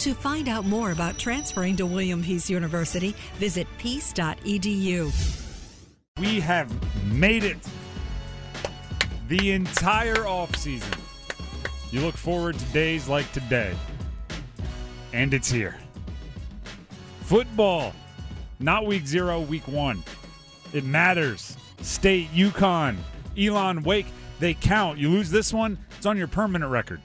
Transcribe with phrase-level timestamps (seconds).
[0.00, 5.12] To find out more about transferring to William Peace University, visit peace.edu.
[6.20, 6.70] We have
[7.12, 7.56] made it
[9.26, 10.92] the entire off season.
[11.90, 13.74] You look forward to days like today,
[15.12, 15.76] and it's here.
[17.22, 17.92] Football,
[18.60, 20.04] not week zero, week one.
[20.72, 21.56] It matters.
[21.80, 22.98] State, UConn,
[23.36, 24.06] Elon, Wake,
[24.38, 24.98] they count.
[24.98, 27.00] You lose this one, it's on your permanent record.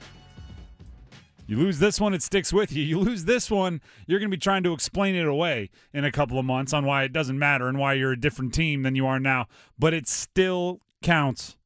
[1.46, 2.82] You lose this one, it sticks with you.
[2.82, 6.12] You lose this one, you're going to be trying to explain it away in a
[6.12, 8.94] couple of months on why it doesn't matter and why you're a different team than
[8.94, 9.46] you are now.
[9.78, 11.56] But it still counts.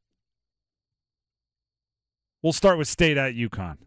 [2.42, 3.78] We'll start with state at UConn.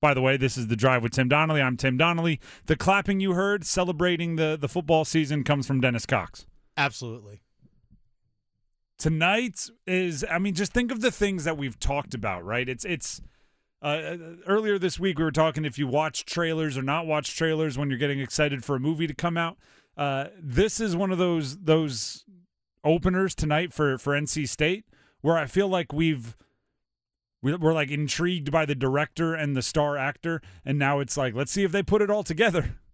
[0.00, 1.60] By the way, this is the drive with Tim Donnelly.
[1.60, 2.40] I'm Tim Donnelly.
[2.66, 6.46] The clapping you heard celebrating the, the football season comes from Dennis Cox.
[6.76, 7.42] Absolutely.
[8.96, 12.68] Tonight is I mean, just think of the things that we've talked about, right?
[12.68, 13.20] It's it's
[13.82, 17.78] uh, earlier this week, we were talking if you watch trailers or not watch trailers
[17.78, 19.56] when you're getting excited for a movie to come out.
[19.96, 22.24] Uh, this is one of those those
[22.84, 24.84] openers tonight for for NC State
[25.20, 26.36] where I feel like we've
[27.42, 31.52] we're like intrigued by the director and the star actor, and now it's like let's
[31.52, 32.78] see if they put it all together.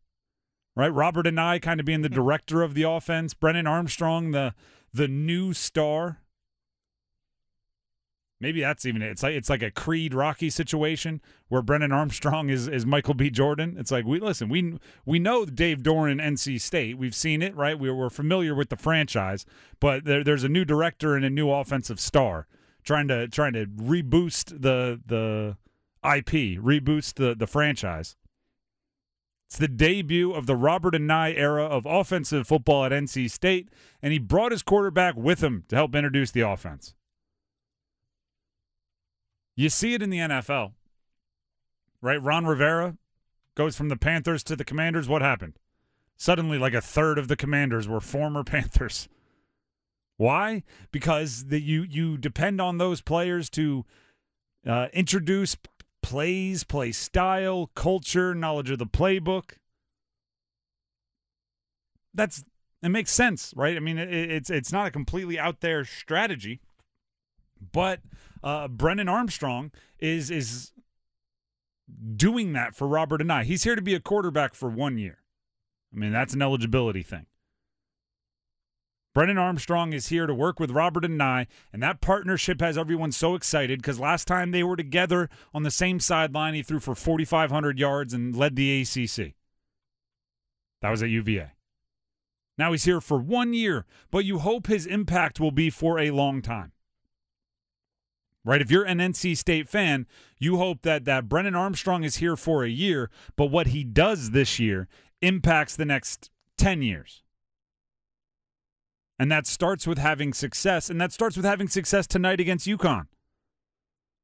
[0.79, 4.53] Right, Robert Anae kind of being the director of the offense, Brennan Armstrong the
[4.93, 6.21] the new star
[8.39, 9.11] Maybe that's even it.
[9.11, 13.31] It's like it's like a Creed Rocky situation where Brennan Armstrong is is Michael B.
[13.31, 13.77] Jordan.
[13.79, 16.99] It's like we listen, we we know Dave Doeren, NC State.
[16.99, 17.79] We've seen it, right?
[17.79, 19.47] We, we're familiar with the franchise,
[19.81, 22.47] but there, there's a new director and a new offensive star
[22.85, 25.57] trying to trying to reboost the the
[26.05, 28.17] IP, reboost the the franchise.
[29.49, 33.71] It's the debut of the Robert Anae era of offensive football at NC State,
[34.03, 36.95] and he brought his quarterback with him to help introduce the offense.
[39.57, 40.73] You see it in the NFL,
[42.03, 42.23] right?
[42.23, 42.99] Ron Rivera
[43.55, 45.09] goes from the Panthers to the Commanders.
[45.09, 45.55] What happened?
[46.19, 49.09] Suddenly, like a third of the Commanders were former Panthers.
[50.19, 50.63] Why?
[50.93, 53.85] Because the, you you depend on those players to
[54.67, 55.57] uh, introduce
[56.03, 59.53] plays, play style, culture, knowledge of the playbook.
[62.15, 62.45] That's
[62.83, 63.77] it makes sense, right?
[63.77, 66.61] I mean, it, it's it's not a completely out there strategy,
[67.73, 68.01] but
[68.43, 70.73] uh, Brennan Armstrong is is
[72.17, 73.45] doing that for Robert Anae.
[73.45, 75.19] He's here to be a quarterback for one year.
[75.95, 77.27] I mean, that's an eligibility thing.
[79.15, 83.35] Brennan Armstrong is here to work with Robert Anae, and that partnership has everyone so
[83.35, 87.79] excited because last time they were together on the same sideline, he threw for 4,500
[87.79, 89.35] yards and led the ACC.
[90.83, 91.53] That was at UVA.
[92.59, 96.11] Now he's here for one year, but you hope his impact will be for a
[96.11, 96.73] long time
[98.47, 98.63] right?
[98.63, 100.07] If you're an NC State fan,
[100.39, 104.31] you hope that that Brennan Armstrong is here for a year, but what he does
[104.31, 104.89] this year
[105.21, 107.23] impacts the next 10 years.
[109.19, 113.07] And that starts with having success, and that starts with having success tonight against UConn.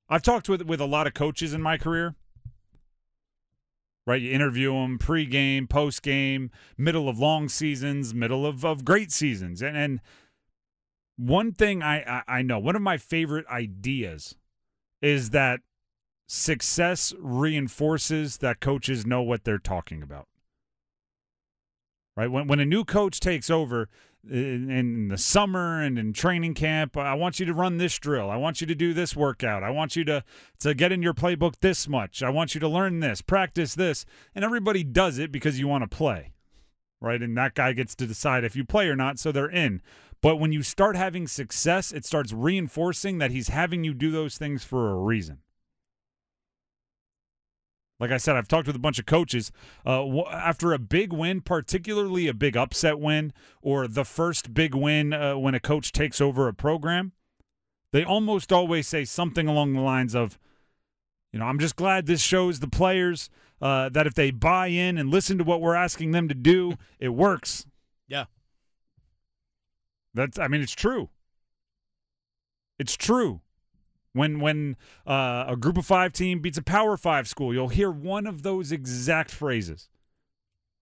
[0.08, 2.14] I've talked with with a lot of coaches in my career.
[4.04, 9.62] Right, you interview them pre-game, post-game, middle of long seasons, middle of, of great seasons,
[9.62, 10.00] and and
[11.16, 14.36] one thing I, I, I know, one of my favorite ideas
[15.00, 15.60] is that
[16.26, 20.28] success reinforces that coaches know what they're talking about.
[22.16, 22.30] Right?
[22.30, 23.88] When when a new coach takes over
[24.28, 28.30] in, in, the summer and in training camp, I want you to run this drill.
[28.30, 29.62] I want you to do this workout.
[29.62, 30.22] I want you to
[30.60, 32.22] to get in your playbook this much.
[32.22, 34.04] I want you to learn this, practice this.
[34.34, 36.32] And everybody does it because you want to play.
[37.00, 37.20] Right?
[37.20, 39.82] And that guy gets to decide if you play or not, so they're in.
[40.22, 44.38] But when you start having success, it starts reinforcing that he's having you do those
[44.38, 45.38] things for a reason.
[47.98, 49.52] Like I said, I've talked with a bunch of coaches.
[49.84, 55.12] Uh, after a big win, particularly a big upset win, or the first big win
[55.12, 57.12] uh, when a coach takes over a program,
[57.92, 60.38] they almost always say something along the lines of,
[61.32, 63.28] you know, I'm just glad this shows the players
[63.60, 66.74] uh, that if they buy in and listen to what we're asking them to do,
[66.98, 67.66] it works.
[70.14, 71.10] That's I mean it's true.
[72.78, 73.40] It's true.
[74.12, 74.76] When when
[75.06, 78.42] uh, a group of five team beats a power five school, you'll hear one of
[78.42, 79.88] those exact phrases.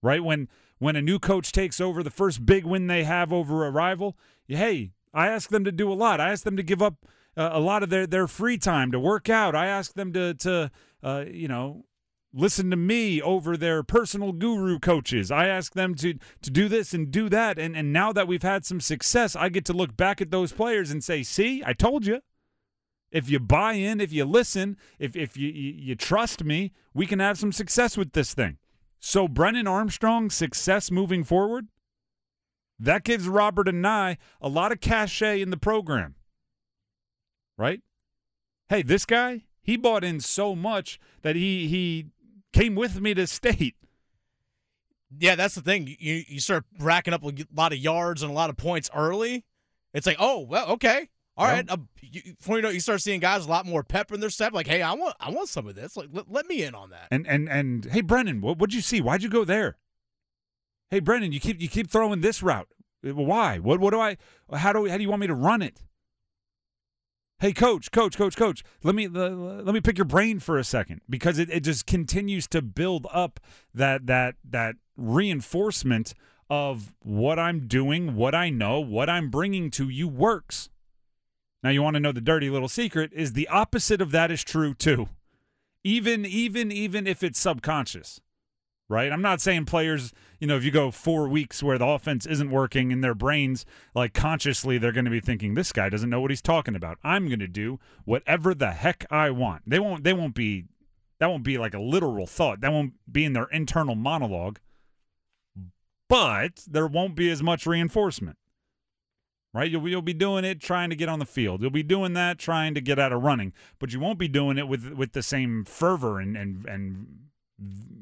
[0.02, 0.48] Right when
[0.78, 4.16] when a new coach takes over the first big win they have over a rival,
[4.48, 6.20] hey, I ask them to do a lot.
[6.20, 7.06] I ask them to give up
[7.36, 9.54] uh, a lot of their, their free time to work out.
[9.54, 10.70] I ask them to to
[11.02, 11.84] uh, you know
[12.32, 15.30] listen to me over their personal guru coaches.
[15.30, 17.58] I ask them to to do this and do that.
[17.58, 20.52] And and now that we've had some success, I get to look back at those
[20.52, 22.20] players and say, "See, I told you."
[23.10, 27.06] If you buy in, if you listen, if if you, you, you trust me, we
[27.06, 28.58] can have some success with this thing.
[29.00, 31.68] So Brennan Armstrong success moving forward,
[32.78, 36.14] that gives Robert Anae a lot of cachet in the program.
[37.58, 37.80] Right?
[38.68, 42.06] Hey, this guy, he bought in so much that he he
[42.52, 43.76] came with me to state.
[45.18, 45.86] Yeah, that's the thing.
[45.98, 49.44] You you start racking up a lot of yards and a lot of points early.
[49.92, 51.08] It's like, oh well, okay,
[51.40, 51.70] all right.
[51.70, 54.28] Uh, you, before you know, you start seeing guys a lot more pepper in their
[54.28, 54.52] step.
[54.52, 55.96] Like, hey, I want, I want some of this.
[55.96, 57.08] Like, let, let me in on that.
[57.10, 59.00] And and and hey, Brennan, what what'd you see?
[59.00, 59.78] Why'd you go there?
[60.90, 62.68] Hey, Brennan, you keep you keep throwing this route.
[63.02, 63.58] Why?
[63.58, 64.18] What what do I?
[64.52, 65.82] How do how do you want me to run it?
[67.40, 68.62] Hey, coach, coach, coach, coach.
[68.82, 72.46] Let me let, me pick your brain for a second because it, it just continues
[72.48, 73.40] to build up
[73.72, 76.12] that that that reinforcement
[76.50, 80.68] of what I'm doing, what I know, what I'm bringing to you works.
[81.62, 84.44] Now you want to know the dirty little secret is the opposite of that is
[84.44, 85.08] true too.
[85.82, 88.20] Even even even if it's subconscious.
[88.90, 89.12] Right?
[89.12, 92.50] I'm not saying players, you know, if you go 4 weeks where the offense isn't
[92.50, 93.64] working in their brains,
[93.94, 96.98] like consciously they're going to be thinking this guy doesn't know what he's talking about.
[97.04, 99.62] I'm going to do whatever the heck I want.
[99.64, 100.64] They won't they won't be
[101.20, 102.62] that won't be like a literal thought.
[102.62, 104.58] That won't be in their internal monologue.
[106.08, 108.36] But there won't be as much reinforcement
[109.52, 109.70] right?
[109.70, 111.60] You'll, you'll be doing it trying to get on the field.
[111.60, 114.58] You'll be doing that trying to get out of running, but you won't be doing
[114.58, 117.29] it with with the same fervor and and and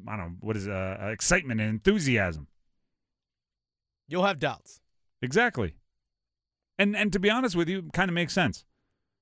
[0.06, 2.46] I don't know what is uh, excitement and enthusiasm.
[4.08, 4.80] You'll have doubts.
[5.20, 5.74] Exactly.
[6.78, 8.64] And and to be honest with you, kind of makes sense.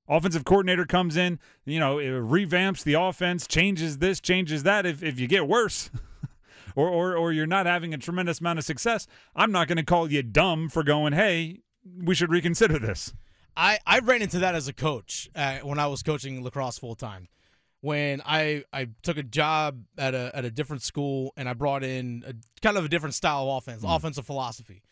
[0.08, 4.86] Offensive coordinator comes in, you know, revamps the offense, changes this, changes that.
[4.86, 5.90] If if you get worse,
[6.76, 9.84] or or or you're not having a tremendous amount of success, I'm not going to
[9.84, 11.62] call you dumb for going, hey,
[12.02, 13.14] we should reconsider this.
[13.56, 16.94] I, I ran into that as a coach uh, when I was coaching lacrosse full
[16.94, 17.28] time.
[17.86, 21.84] When I, I took a job at a at a different school and I brought
[21.84, 23.94] in a kind of a different style of offense, mm.
[23.94, 24.82] offensive philosophy.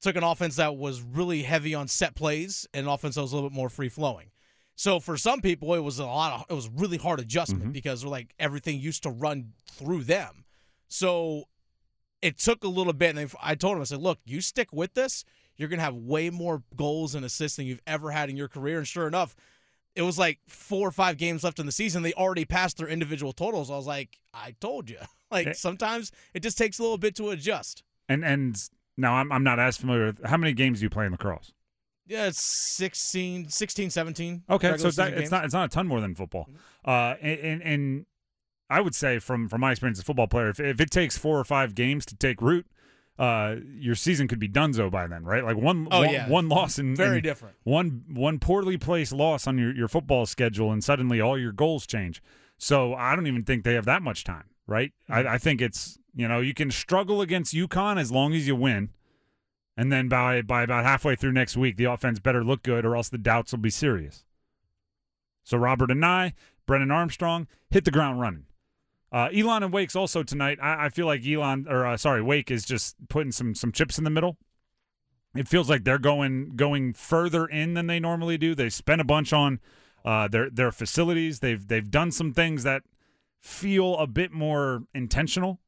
[0.00, 3.32] took an offense that was really heavy on set plays and an offense that was
[3.32, 4.30] a little bit more free flowing.
[4.76, 7.72] So for some people, it was a lot of it was really hard adjustment mm-hmm.
[7.72, 10.44] because like everything used to run through them.
[10.86, 11.44] So
[12.22, 14.94] it took a little bit, and I told him I said, "Look, you stick with
[14.94, 15.24] this."
[15.56, 18.48] you're going to have way more goals and assists than you've ever had in your
[18.48, 18.78] career.
[18.78, 19.36] And sure enough,
[19.94, 22.02] it was like four or five games left in the season.
[22.02, 23.70] They already passed their individual totals.
[23.70, 24.98] I was like, I told you.
[25.30, 27.82] Like sometimes it just takes a little bit to adjust.
[28.08, 28.56] And and
[28.96, 31.52] now I'm I'm not as familiar with how many games do you play in lacrosse?
[32.06, 32.44] Yeah, it's
[32.76, 34.44] 16, 16 17.
[34.48, 36.48] Okay, so that, it's not it's not a ton more than football.
[36.48, 36.88] Mm-hmm.
[36.88, 38.06] Uh, and, and
[38.70, 41.18] I would say from from my experience as a football player, if, if it takes
[41.18, 42.66] four or five games to take root,
[43.18, 45.44] uh, your season could be donezo by then, right?
[45.44, 46.28] Like one, oh, one, yeah.
[46.28, 47.56] one loss and very different.
[47.62, 51.86] One one poorly placed loss on your, your football schedule, and suddenly all your goals
[51.86, 52.22] change.
[52.58, 54.92] So I don't even think they have that much time, right?
[55.08, 55.28] Mm-hmm.
[55.28, 58.56] I, I think it's you know you can struggle against UConn as long as you
[58.56, 58.90] win,
[59.76, 62.96] and then by by about halfway through next week, the offense better look good, or
[62.96, 64.24] else the doubts will be serious.
[65.44, 66.32] So Robert Anae,
[66.66, 68.46] Brennan Armstrong hit the ground running.
[69.14, 70.58] Uh, Elon and Wake's also tonight.
[70.60, 73.96] I, I feel like Elon or uh, sorry, Wake is just putting some some chips
[73.96, 74.38] in the middle.
[75.36, 78.56] It feels like they're going going further in than they normally do.
[78.56, 79.60] They spent a bunch on
[80.04, 81.38] uh, their their facilities.
[81.38, 82.82] They've they've done some things that
[83.40, 85.60] feel a bit more intentional.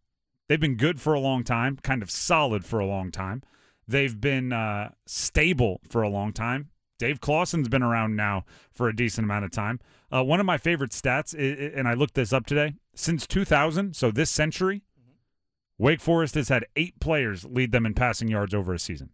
[0.48, 3.44] They've been good for a long time, kind of solid for a long time.
[3.86, 6.70] They've been uh, stable for a long time.
[6.98, 9.80] Dave Clawson's been around now for a decent amount of time.
[10.10, 14.10] Uh, one of my favorite stats, and I looked this up today, since 2000, so
[14.10, 15.82] this century, mm-hmm.
[15.84, 19.10] Wake Forest has had eight players lead them in passing yards over a season.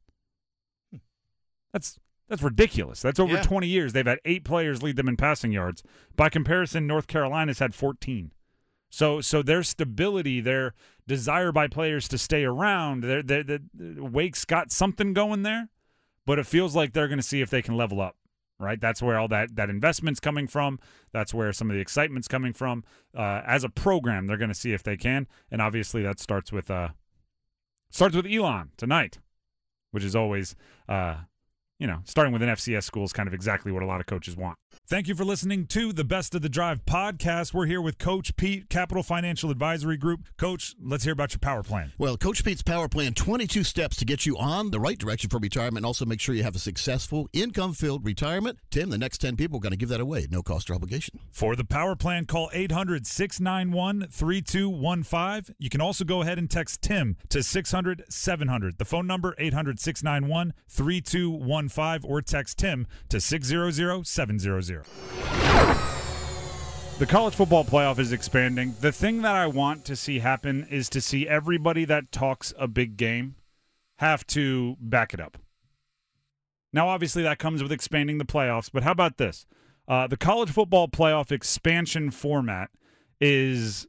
[0.91, 0.99] Hmm.
[1.73, 1.99] That's
[2.29, 3.03] that's ridiculous.
[3.03, 3.43] That's over yeah.
[3.43, 3.93] 20 years.
[3.93, 5.83] They've had eight players lead them in passing yards.
[6.17, 8.33] By comparison, North Carolina's had 14.
[8.89, 10.75] So so their stability, their
[11.07, 15.69] desire by players to stay around, their, their, their Wake's got something going there,
[16.27, 18.17] but it feels like they're going to see if they can level up
[18.63, 18.81] right?
[18.81, 20.79] That's where all that that investment's coming from.
[21.13, 22.85] That's where some of the excitement's coming from.
[23.15, 26.53] Uh, as a program, they're going to see if they can, and obviously that starts
[26.53, 26.91] with uh
[27.91, 29.19] starts with Elon tonight,
[29.91, 30.55] which is always
[30.89, 31.17] uh
[31.83, 34.07] you know, starting with an FCS school is kind of exactly what a lot of
[34.07, 34.57] coaches want.
[34.87, 37.53] Thank you for listening to the Best of the Drive podcast.
[37.53, 40.21] We're here with Coach Pete, Capital Financial Advisory Group.
[40.39, 41.93] Coach, let's hear about your power plan.
[41.99, 45.39] Well, Coach Pete's Power Plan 22 steps to get you on the right direction for
[45.39, 48.59] retirement and also make sure you have a successful, income filled retirement.
[48.71, 51.19] Tim, the next 10 people are going to give that away, no cost or obligation.
[51.33, 55.57] For the power plan, call 800 691 3215.
[55.59, 58.79] You can also go ahead and text Tim to 600 700.
[58.79, 64.87] The phone number 800 691 3215 or text Tim to 600 700.
[66.99, 68.77] The college football playoff is expanding.
[68.81, 72.69] The thing that I want to see happen is to see everybody that talks a
[72.69, 73.37] big game
[73.99, 75.39] have to back it up.
[76.73, 79.47] Now, obviously, that comes with expanding the playoffs, but how about this?
[79.89, 82.71] Uh, the college football playoff expansion format
[83.21, 83.87] is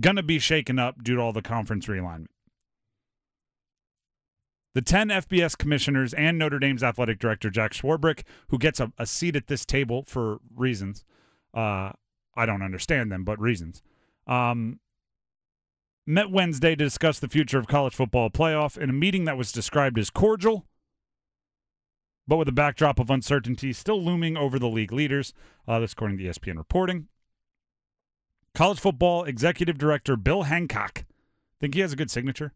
[0.00, 2.26] going to be shaken up due to all the conference realignment.
[4.74, 9.06] The 10 FBS commissioners and Notre Dame's athletic director, Jack Swarbrick, who gets a, a
[9.06, 11.04] seat at this table for reasons.
[11.52, 11.90] Uh,
[12.36, 13.82] I don't understand them, but reasons.
[14.28, 14.78] Um,
[16.06, 19.50] met Wednesday to discuss the future of college football playoff in a meeting that was
[19.50, 20.66] described as cordial,
[22.28, 25.34] but with a backdrop of uncertainty still looming over the league leaders.
[25.66, 27.08] Uh, this according to ESPN reporting.
[28.54, 31.04] College football executive director Bill Hancock.
[31.60, 32.52] Think he has a good signature?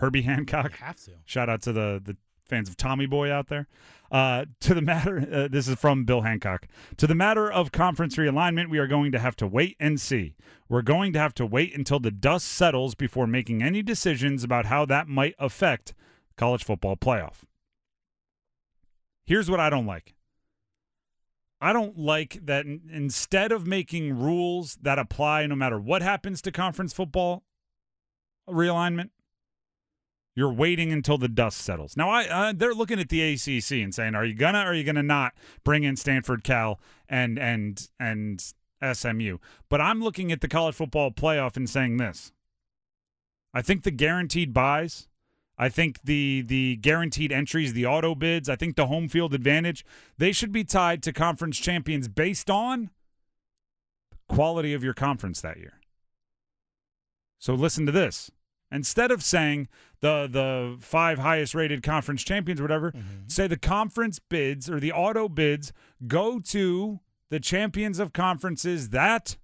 [0.00, 0.72] Herbie Hancock.
[0.76, 1.12] have to.
[1.24, 2.16] Shout out to the the
[2.46, 3.68] fans of Tommy Boy out there.
[4.10, 6.66] Uh, to the matter, uh, this is from Bill Hancock.
[6.96, 10.34] To the matter of conference realignment, we are going to have to wait and see.
[10.68, 14.66] We're going to have to wait until the dust settles before making any decisions about
[14.66, 15.94] how that might affect
[16.36, 17.44] college football playoff.
[19.24, 20.14] Here's what I don't like.
[21.60, 26.52] I don't like that instead of making rules that apply no matter what happens to
[26.52, 27.44] conference football
[28.48, 29.10] realignment,
[30.40, 31.98] you're waiting until the dust settles.
[31.98, 34.60] Now, I uh, they're looking at the ACC and saying, "Are you gonna?
[34.60, 36.80] Are you gonna not bring in Stanford, Cal,
[37.10, 38.42] and and and
[38.82, 39.36] SMU?"
[39.68, 42.32] But I'm looking at the college football playoff and saying this.
[43.52, 45.08] I think the guaranteed byes,
[45.58, 49.84] I think the the guaranteed entries, the auto bids, I think the home field advantage,
[50.16, 52.88] they should be tied to conference champions based on
[54.10, 55.80] the quality of your conference that year.
[57.38, 58.30] So listen to this.
[58.72, 59.68] Instead of saying
[60.00, 63.26] the the five highest rated conference champions or whatever, mm-hmm.
[63.26, 65.72] say the conference bids or the auto bids
[66.06, 67.00] go to
[67.30, 69.36] the champions of conferences that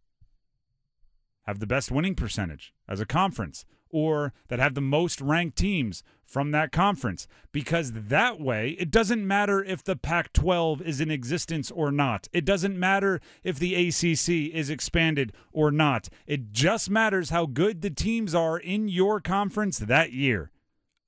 [1.47, 6.03] have the best winning percentage as a conference or that have the most ranked teams
[6.25, 11.11] from that conference because that way it doesn't matter if the Pac 12 is in
[11.11, 12.29] existence or not.
[12.33, 16.09] It doesn't matter if the ACC is expanded or not.
[16.27, 20.51] It just matters how good the teams are in your conference that year.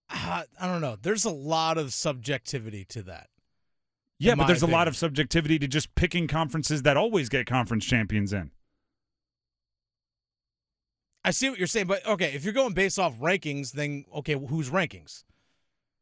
[0.08, 0.96] Uh, I don't know.
[1.00, 3.28] There's a lot of subjectivity to that.
[4.20, 7.84] Yeah, but there's a lot of subjectivity to just picking conferences that always get conference
[7.84, 8.50] champions in.
[11.28, 14.32] I see what you're saying, but okay, if you're going based off rankings, then okay,
[14.34, 15.24] whose rankings?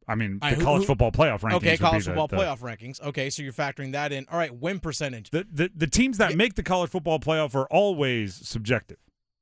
[0.08, 1.54] I mean, the right, who- college who- football playoff rankings.
[1.54, 3.00] would Okay, be college the- football the- playoff rankings.
[3.02, 4.24] Okay, so you're factoring that in.
[4.30, 5.30] All right, win percentage.
[5.30, 8.98] The, the the teams that make the college football playoff are always subjective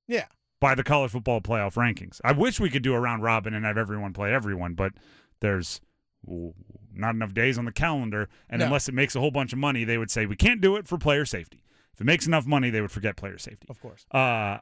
[0.08, 0.24] Yeah.
[0.60, 2.20] by the college football playoff rankings.
[2.24, 4.92] I wish we could do a round robin and have everyone play everyone, but
[5.40, 5.82] there's
[6.26, 8.66] not enough days on the calendar, and No.
[8.66, 10.88] unless it makes a whole bunch of money, they would say we can't do it
[10.88, 11.62] for player safety.
[11.92, 13.66] If it makes enough money, they would forget player safety.
[13.68, 14.06] Of course.
[14.10, 14.58] Uh,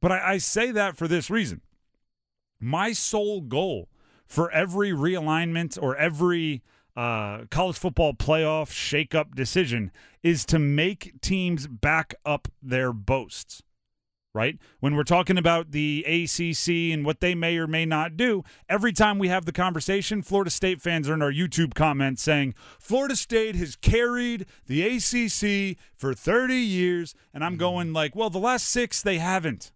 [0.00, 1.60] but I, I say that for this reason.
[2.60, 3.88] My sole goal
[4.26, 6.62] for every realignment or every
[6.96, 13.62] uh, college football playoff shakeup decision is to make teams back up their boasts.
[14.34, 14.58] Right?
[14.78, 18.92] When we're talking about the ACC and what they may or may not do, every
[18.92, 23.16] time we have the conversation, Florida State fans are in our YouTube comments saying, Florida
[23.16, 27.14] State has carried the ACC for 30 years.
[27.32, 29.72] And I'm going, like, well, the last six, they haven't.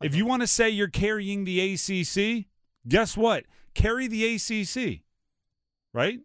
[0.00, 2.46] If you want to say you're carrying the ACC,
[2.86, 3.44] guess what?
[3.74, 5.02] Carry the ACC,
[5.92, 6.20] right?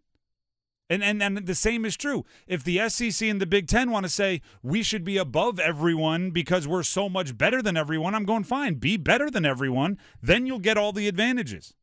[0.90, 2.24] And, and and the same is true.
[2.46, 6.30] If the SEC and the Big Ten want to say we should be above everyone
[6.30, 8.74] because we're so much better than everyone, I'm going fine.
[8.74, 11.74] Be better than everyone, then you'll get all the advantages.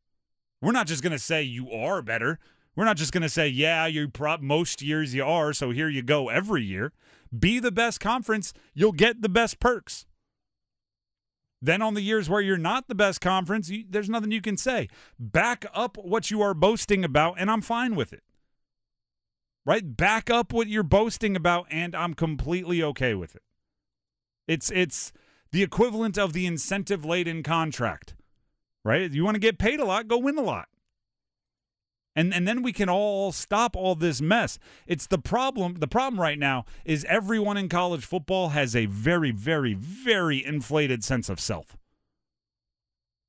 [0.61, 2.39] We're not just going to say you are better.
[2.75, 5.89] We're not just going to say yeah, you pro- most years you are, so here
[5.89, 6.93] you go every year.
[7.37, 10.05] Be the best conference, you'll get the best perks.
[11.61, 14.57] Then on the years where you're not the best conference, you, there's nothing you can
[14.57, 14.89] say.
[15.19, 18.23] Back up what you are boasting about, and I'm fine with it.
[19.63, 19.95] Right?
[19.95, 23.43] Back up what you're boasting about, and I'm completely okay with it.
[24.47, 25.13] It's it's
[25.51, 28.15] the equivalent of the incentive laden contract.
[28.83, 29.11] Right?
[29.11, 30.67] You want to get paid a lot, go win a lot.
[32.15, 34.59] And and then we can all stop all this mess.
[34.85, 35.75] It's the problem.
[35.75, 41.03] The problem right now is everyone in college football has a very, very, very inflated
[41.03, 41.77] sense of self.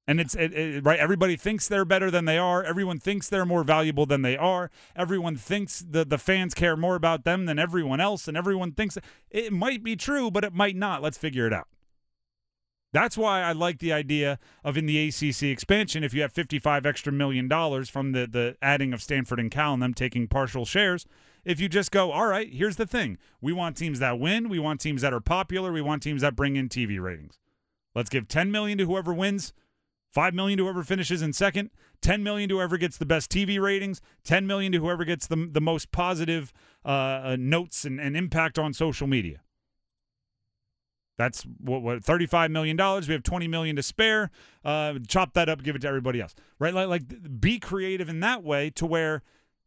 [0.08, 0.98] And it's it, it, right.
[0.98, 2.62] Everybody thinks they're better than they are.
[2.64, 4.68] Everyone thinks they're more valuable than they are.
[4.96, 8.98] Everyone thinks the the fans care more about them than everyone else, and everyone thinks
[9.30, 11.02] it might be true, but it might not.
[11.02, 11.68] Let's figure it out.
[12.92, 16.84] That's why I like the idea of in the ACC expansion, if you have 55
[16.84, 20.66] extra million dollars from the, the adding of Stanford and Cal and them taking partial
[20.66, 21.06] shares,
[21.44, 23.18] if you just go, all right, here's the thing.
[23.40, 24.48] We want teams that win.
[24.48, 25.72] We want teams that are popular.
[25.72, 27.38] We want teams that bring in TV ratings.
[27.94, 29.52] Let's give 10 million to whoever wins,
[30.10, 31.70] 5 million to whoever finishes in second,
[32.02, 35.48] 10 million to whoever gets the best TV ratings, 10 million to whoever gets the,
[35.50, 36.52] the most positive
[36.84, 39.40] uh, uh, notes and, and impact on social media.
[41.22, 43.06] That's what, what thirty-five million dollars.
[43.06, 44.30] We have twenty million to spare.
[44.64, 46.74] Uh, chop that up, give it to everybody else, right?
[46.74, 49.22] Like, like, be creative in that way to where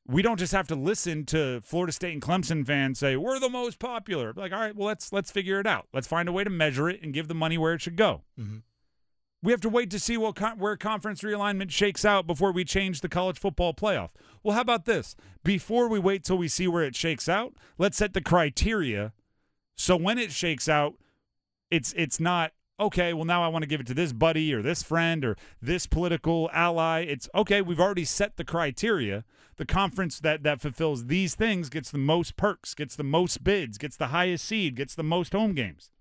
[0.08, 3.50] we don't just have to listen to Florida State and Clemson fans say we're the
[3.50, 4.34] most popular.
[4.36, 5.88] Like, all right, well let's let's figure it out.
[5.94, 8.24] Let's find a way to measure it and give the money where it should go.
[8.40, 8.64] Mhm.
[9.42, 13.02] We have to wait to see what where conference realignment shakes out before we change
[13.02, 14.10] the college football playoff.
[14.44, 15.16] Well, how about this?
[15.44, 19.14] Before we wait till we see where it shakes out, let's set the criteria
[19.76, 20.96] so when it shakes out,
[21.72, 24.62] it's it's not okay well now i want to give it to this buddy or
[24.62, 27.02] this friend or this political ally.
[27.02, 29.24] It's okay we've already set the criteria.
[29.58, 33.78] The conference that that fulfills these things gets the most perks gets the most bids
[33.78, 35.92] gets the highest seed gets the most home games.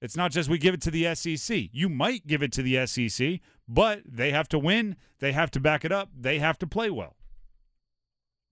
[0.00, 2.86] It's not just we give it to the sec you might give it to the
[2.86, 6.66] sec but they have to win they have to back it up they have to
[6.66, 7.16] play well.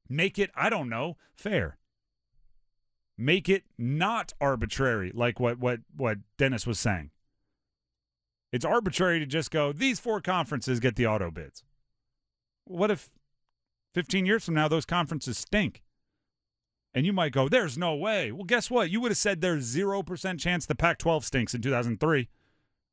[0.09, 1.78] Make it i don't know fair
[3.16, 7.11] make it not arbitrary like what what what Dennis was saying.
[8.52, 11.64] It's arbitrary to just go these four conferences get the auto bids.
[12.64, 13.11] What if
[13.94, 15.83] 15 years from now those conferences stink?
[16.97, 18.30] And you might go there's no way.
[18.30, 18.90] Well, guess what?
[18.90, 22.28] You would have said there's 0% chance the Pac-12 stinks in 2003.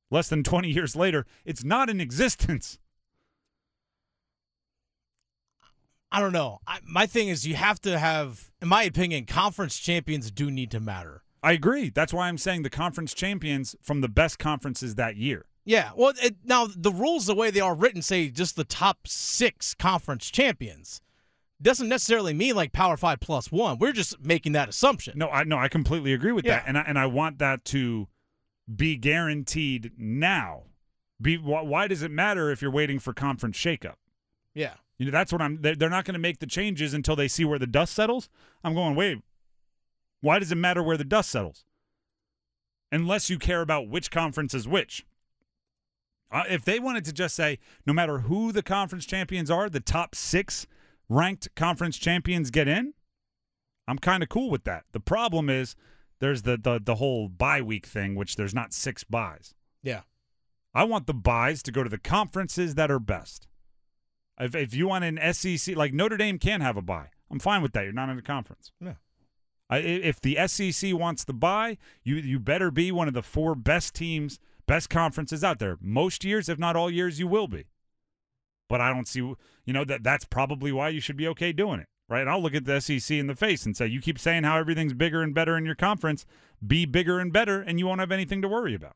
[0.10, 2.80] Less than 20 years later, it's not in existence.
[6.12, 6.60] I don't know.
[6.68, 10.72] I, my thing is, you have to have, in my opinion, conference champions do need
[10.72, 11.24] to matter.
[11.44, 11.90] I agree.
[11.90, 15.46] That's why I'm saying the conference champions from the best conferences that year.
[15.66, 15.92] Yeah.
[15.96, 19.74] Well, it, now the rules, the way they are written, say just the top six
[19.74, 21.02] conference champions.
[21.62, 23.78] Doesn't necessarily mean like Power Five plus one.
[23.78, 25.18] We're just making that assumption.
[25.18, 26.56] No, I no, I completely agree with Yeah.
[26.58, 28.08] that, and I, and I want that to
[28.76, 30.64] be guaranteed now.
[31.22, 33.96] Be why, why does it matter if you're waiting for conference shakeup?
[34.56, 34.74] Yeah.
[35.02, 35.60] You know, that's what I'm.
[35.64, 38.30] They're, not going to make the changes until they see where the dust settles.
[38.64, 38.94] I'm going.
[38.94, 39.18] Wait,
[40.20, 41.66] why does it matter where the dust settles?
[42.92, 45.04] Unless you care about which conference is which.
[46.32, 49.80] Uh, if they wanted to just say, no matter who the conference champions are, the
[49.80, 50.68] top six
[51.10, 52.94] ranked conference champions get in,
[53.88, 54.84] I'm kind of cool with that.
[54.92, 55.76] The problem is
[56.20, 59.56] there's the, the the whole bye week thing, which there's not six byes.
[59.82, 60.02] Yeah.
[60.76, 63.48] I want the byes to go to the conferences that are best.
[64.40, 67.62] If, if you want an SEC, like Notre Dame can have a bye, I'm fine
[67.62, 67.84] with that.
[67.84, 68.72] You're not in a conference.
[68.80, 68.96] Yeah.
[69.70, 73.56] I, if the SEC wants the bye, you you better be one of the four
[73.56, 75.78] best teams, best conferences out there.
[75.80, 77.68] Most years, if not all years, you will be.
[78.68, 79.38] But I don't see, you
[79.74, 82.22] know, that that's probably why you should be okay doing it, right?
[82.22, 84.58] And I'll look at the SEC in the face and say, you keep saying how
[84.58, 86.26] everything's bigger and better in your conference,
[86.66, 88.96] be bigger and better, and you won't have anything to worry about.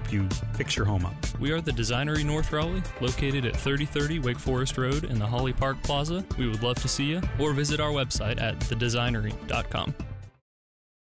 [0.00, 1.14] help you fix your home up.
[1.38, 5.52] We are the Designery North Raleigh, located at 3030 Wake Forest Road in the Holly
[5.52, 6.24] Park Plaza.
[6.38, 9.94] We would love to see you, or visit our website at thedesignery.com.